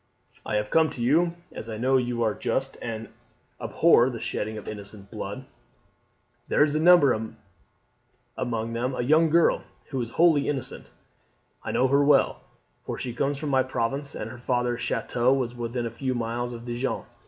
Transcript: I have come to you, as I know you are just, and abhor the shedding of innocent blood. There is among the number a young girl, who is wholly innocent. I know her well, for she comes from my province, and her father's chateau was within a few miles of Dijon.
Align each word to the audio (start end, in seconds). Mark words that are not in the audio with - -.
I 0.47 0.55
have 0.55 0.71
come 0.71 0.89
to 0.97 1.01
you, 1.03 1.35
as 1.51 1.69
I 1.69 1.77
know 1.77 1.97
you 1.97 2.23
are 2.23 2.33
just, 2.33 2.75
and 2.81 3.09
abhor 3.61 4.09
the 4.09 4.19
shedding 4.19 4.57
of 4.57 4.67
innocent 4.67 5.11
blood. 5.11 5.45
There 6.47 6.63
is 6.63 6.73
among 6.73 7.35
the 8.35 8.45
number 8.45 8.97
a 8.97 9.03
young 9.03 9.29
girl, 9.29 9.61
who 9.91 10.01
is 10.01 10.09
wholly 10.09 10.49
innocent. 10.49 10.89
I 11.63 11.71
know 11.71 11.85
her 11.87 12.03
well, 12.03 12.41
for 12.83 12.97
she 12.97 13.13
comes 13.13 13.37
from 13.37 13.49
my 13.49 13.61
province, 13.61 14.15
and 14.15 14.31
her 14.31 14.39
father's 14.39 14.81
chateau 14.81 15.31
was 15.33 15.53
within 15.53 15.85
a 15.85 15.91
few 15.91 16.15
miles 16.15 16.51
of 16.51 16.65
Dijon. 16.65 17.05